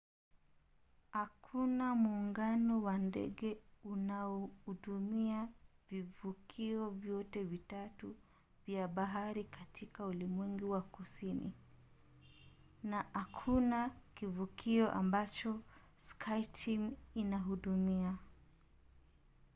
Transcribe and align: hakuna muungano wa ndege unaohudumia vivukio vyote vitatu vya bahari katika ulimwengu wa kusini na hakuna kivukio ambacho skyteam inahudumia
hakuna 1.13 1.95
muungano 1.95 2.83
wa 2.83 2.97
ndege 2.97 3.57
unaohudumia 3.83 5.49
vivukio 5.89 6.89
vyote 6.89 7.43
vitatu 7.43 8.15
vya 8.65 8.87
bahari 8.87 9.43
katika 9.43 10.05
ulimwengu 10.05 10.69
wa 10.71 10.81
kusini 10.81 11.53
na 12.83 13.05
hakuna 13.13 13.91
kivukio 14.15 14.91
ambacho 14.91 15.61
skyteam 15.99 16.95
inahudumia 17.15 18.17